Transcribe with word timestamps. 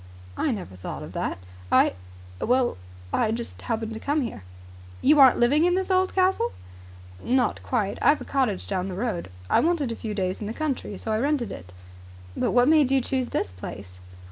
"I 0.35 0.49
never 0.49 0.75
thought 0.75 1.03
of 1.03 1.13
that. 1.13 1.37
I 1.71 1.93
well, 2.39 2.75
I 3.13 3.29
just 3.31 3.61
happened 3.61 3.93
to 3.93 3.99
come 3.99 4.21
here." 4.21 4.41
"You 4.99 5.19
aren't 5.19 5.37
living 5.37 5.63
in 5.63 5.75
this 5.75 5.91
old 5.91 6.15
castle?" 6.15 6.53
"Not 7.23 7.61
quite. 7.61 7.99
I've 8.01 8.19
a 8.21 8.25
cottage 8.25 8.65
down 8.65 8.87
the 8.87 8.95
road. 8.95 9.29
I 9.47 9.59
wanted 9.59 9.91
a 9.91 9.95
few 9.95 10.15
days 10.15 10.41
in 10.41 10.47
the 10.47 10.53
country 10.53 10.97
so 10.97 11.11
I 11.11 11.19
rented 11.19 11.51
it." 11.51 11.71
"But 12.35 12.49
what 12.49 12.67
made 12.67 12.89
you 12.89 12.99
choose 12.99 13.27
this 13.29 13.51
place?" 13.51 13.99